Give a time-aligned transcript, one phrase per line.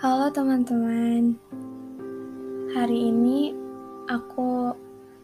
[0.00, 1.36] Halo teman-teman,
[2.72, 3.52] hari ini
[4.08, 4.72] aku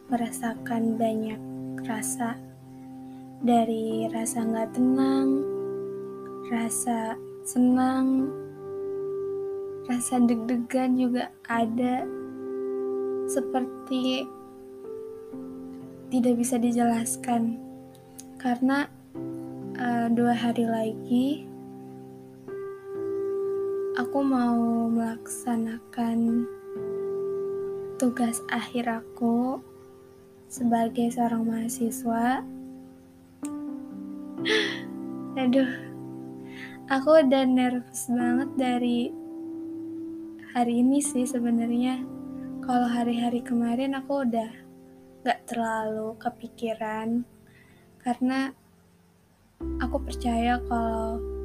[0.05, 1.41] merasakan banyak
[1.89, 2.37] rasa.
[3.41, 5.41] Dari rasa nggak tenang,
[6.53, 8.29] rasa senang,
[9.89, 12.05] rasa deg-degan juga ada,
[13.33, 14.29] seperti
[16.13, 17.57] tidak bisa dijelaskan.
[18.37, 18.85] Karena
[19.81, 21.56] uh, dua hari lagi
[23.97, 26.45] aku mau melaksanakan
[27.97, 29.57] tugas akhir aku
[30.45, 32.45] sebagai seorang mahasiswa.
[35.41, 35.71] Aduh,
[36.93, 39.09] aku udah nervous banget dari
[40.53, 41.97] hari ini sih sebenarnya.
[42.61, 44.51] Kalau hari-hari kemarin aku udah
[45.25, 47.25] gak terlalu kepikiran
[48.05, 48.53] karena
[49.81, 51.36] aku percaya kalau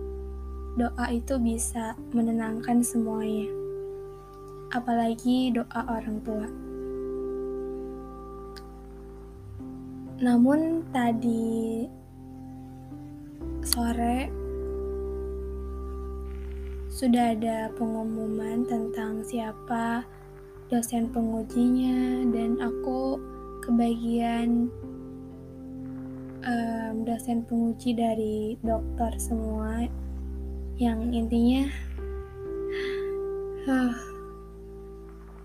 [0.72, 3.48] doa itu bisa menenangkan semuanya,
[4.72, 6.48] apalagi doa orang tua.
[10.22, 11.84] Namun, tadi
[13.66, 14.32] sore
[16.88, 20.08] sudah ada pengumuman tentang siapa
[20.72, 23.20] dosen pengujinya, dan aku
[23.60, 24.72] kebagian
[26.48, 29.84] um, dosen penguji dari dokter semua
[30.80, 31.68] yang intinya
[33.68, 33.94] uh,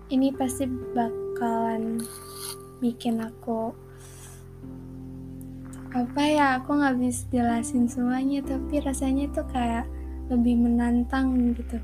[0.08, 0.64] ini pasti
[0.96, 2.00] bakalan
[2.80, 3.74] bikin aku
[5.92, 9.88] apa ya aku nggak bisa jelasin semuanya tapi rasanya tuh kayak
[10.28, 11.80] lebih menantang gitu.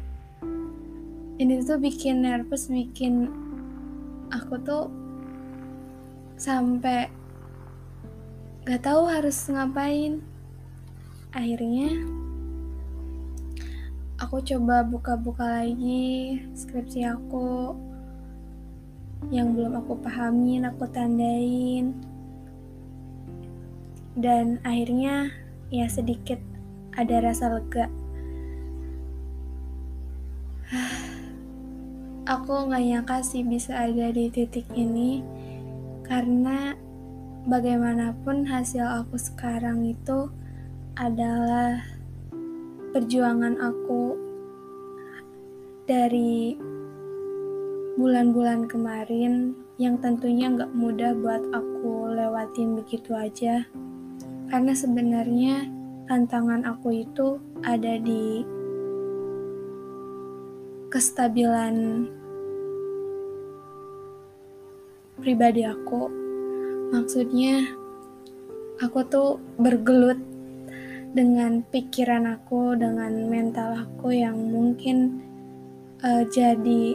[1.41, 3.33] Ini tuh bikin nervous bikin
[4.29, 4.93] aku tuh
[6.37, 7.09] sampai
[8.69, 10.21] gak tahu harus ngapain.
[11.35, 11.91] Akhirnya
[14.25, 17.77] aku coba buka-buka lagi skripsi aku
[19.29, 21.93] yang belum aku pahamin aku tandain.
[24.17, 25.29] Dan akhirnya
[25.69, 26.41] ya sedikit
[26.97, 27.93] ada rasa lega.
[32.25, 35.21] Aku nggak nyangka sih bisa ada di titik ini
[36.09, 36.73] karena
[37.45, 40.33] bagaimanapun hasil aku sekarang itu
[40.97, 41.85] adalah
[42.95, 44.04] perjuangan aku
[45.85, 46.57] dari
[48.01, 53.69] bulan-bulan kemarin yang tentunya nggak mudah buat aku lewatin begitu aja.
[54.49, 55.69] Karena sebenarnya
[56.09, 58.45] tantangan aku itu ada di
[60.89, 62.07] kestabilan
[65.21, 66.09] pribadi aku.
[66.95, 67.67] Maksudnya,
[68.79, 70.21] aku tuh bergelut
[71.15, 75.19] dengan pikiran aku, dengan mental aku yang mungkin
[76.05, 76.95] uh, jadi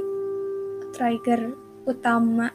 [0.93, 1.57] trigger
[1.89, 2.53] utama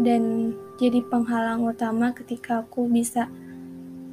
[0.00, 3.26] dan jadi penghalang utama ketika aku bisa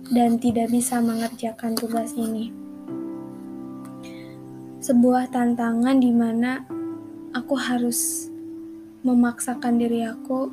[0.09, 2.49] dan tidak bisa mengerjakan tugas ini.
[4.81, 6.65] Sebuah tantangan di mana
[7.37, 8.31] aku harus
[9.05, 10.49] memaksakan diri aku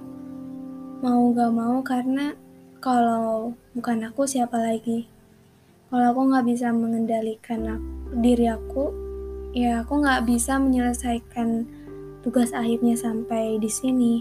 [1.00, 2.36] mau gak mau karena
[2.84, 5.08] kalau bukan aku siapa lagi
[5.86, 9.05] kalau aku nggak bisa mengendalikan aku, diri aku
[9.56, 11.64] ya aku nggak bisa menyelesaikan
[12.20, 14.14] tugas akhirnya sampai di sini.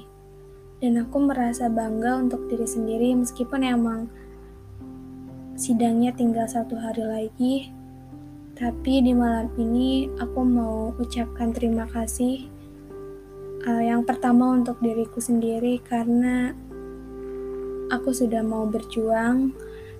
[0.79, 4.07] Dan aku merasa bangga untuk diri sendiri meskipun emang
[5.59, 7.55] sidangnya tinggal satu hari lagi.
[8.55, 12.47] Tapi di malam ini aku mau ucapkan terima kasih
[13.67, 16.55] uh, yang pertama untuk diriku sendiri karena
[17.91, 19.51] aku sudah mau berjuang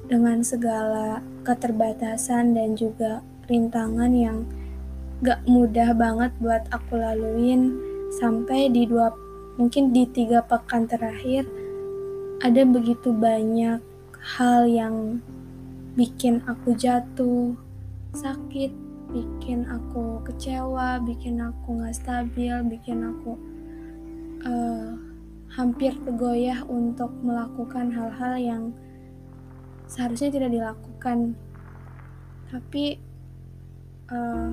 [0.06, 4.47] dengan segala keterbatasan dan juga rintangan yang
[5.25, 7.73] gak mudah banget buat aku laluin
[8.21, 9.09] sampai di dua
[9.57, 11.49] mungkin di tiga pekan terakhir
[12.45, 13.81] ada begitu banyak
[14.37, 15.19] hal yang
[15.97, 17.57] bikin aku jatuh
[18.13, 18.69] sakit
[19.09, 23.33] bikin aku kecewa bikin aku gak stabil bikin aku
[24.45, 24.93] uh,
[25.55, 28.63] hampir tergoyah untuk melakukan hal-hal yang
[29.87, 31.37] seharusnya tidak dilakukan.
[32.51, 32.99] Tapi
[34.11, 34.49] uh,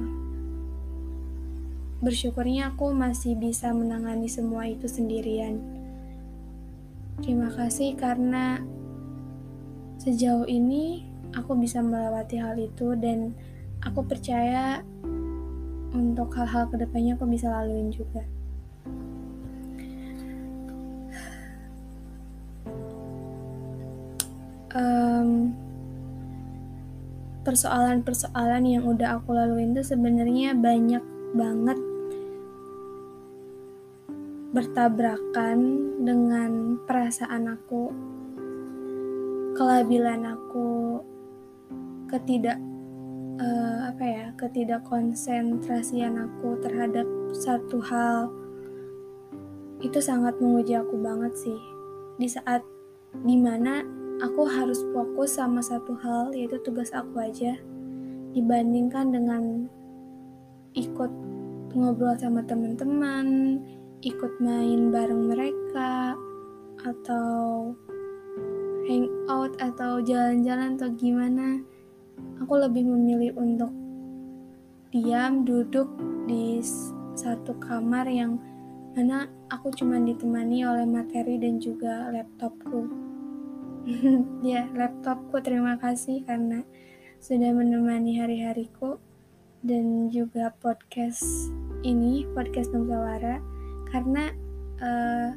[2.02, 5.62] bersyukurnya aku masih bisa menangani semua itu sendirian.
[7.22, 8.58] Terima kasih karena
[10.02, 11.06] sejauh ini
[11.38, 13.30] aku bisa melewati hal itu dan
[13.86, 14.82] aku percaya
[15.94, 18.26] untuk hal-hal ke depannya aku bisa laluin juga.
[24.72, 25.52] um,
[27.42, 31.02] persoalan-persoalan yang udah aku laluin tuh sebenarnya banyak
[31.36, 31.78] banget
[34.52, 35.58] bertabrakan
[36.04, 37.88] dengan perasaan aku,
[39.56, 41.00] kelabilan aku,
[42.12, 42.60] ketidak
[43.40, 48.28] uh, apa ya, ketidak konsentrasian aku terhadap satu hal
[49.80, 51.60] itu sangat menguji aku banget sih.
[52.20, 52.60] Di saat
[53.24, 53.80] di mana
[54.20, 57.56] aku harus fokus sama satu hal yaitu tugas aku aja
[58.36, 59.42] dibandingkan dengan
[60.72, 61.10] ikut
[61.72, 63.60] ngobrol sama teman-teman,
[64.02, 66.18] ikut main bareng mereka
[66.82, 67.70] atau
[68.90, 71.62] hangout atau jalan-jalan atau gimana.
[72.42, 73.70] Aku lebih memilih untuk
[74.90, 75.86] diam duduk
[76.26, 76.58] di
[77.14, 78.42] satu kamar yang
[78.98, 82.90] mana aku cuma ditemani oleh materi dan juga laptopku.
[84.42, 86.66] Ya laptopku terima kasih karena
[87.22, 88.98] sudah menemani hari-hariku.
[89.62, 91.22] Dan juga podcast
[91.86, 93.61] ini podcast Nusawara
[93.92, 94.32] karena
[94.80, 95.28] uh,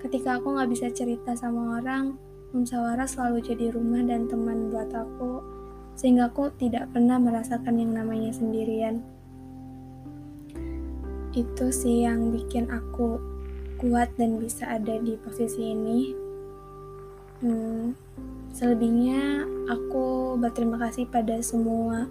[0.00, 2.16] ketika aku nggak bisa cerita sama orang
[2.50, 5.44] musyawarah selalu jadi rumah dan teman buat aku
[5.94, 9.04] sehingga aku tidak pernah merasakan yang namanya sendirian.
[11.36, 13.20] Itu sih yang bikin aku
[13.78, 16.00] kuat dan bisa ada di posisi ini.
[17.44, 17.92] Hmm,
[18.56, 22.08] selebihnya aku berterima kasih pada semua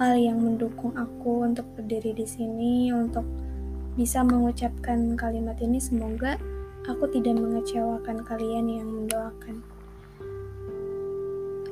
[0.00, 3.24] hal yang mendukung aku untuk berdiri di sini untuk
[3.98, 6.38] bisa mengucapkan kalimat ini semoga
[6.86, 9.56] aku tidak mengecewakan kalian yang mendoakan.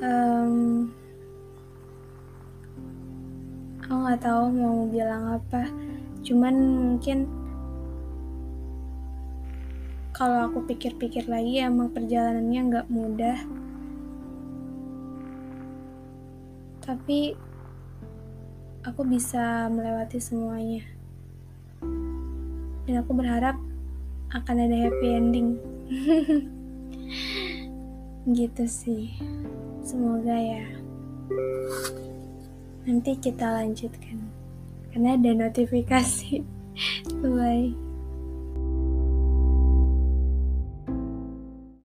[0.03, 0.91] Um,
[3.79, 5.71] aku nggak tahu mau bilang apa,
[6.27, 7.31] cuman mungkin
[10.11, 13.39] kalau aku pikir-pikir lagi emang perjalanannya nggak mudah.
[16.83, 17.39] Tapi
[18.83, 20.96] aku bisa melewati semuanya
[22.87, 23.57] dan aku berharap
[24.33, 25.49] akan ada happy ending.
[28.39, 29.15] Gitu sih.
[29.87, 30.67] Semoga ya.
[32.87, 34.19] Nanti kita lanjutkan.
[34.91, 36.43] Karena ada notifikasi.
[37.23, 37.86] Bye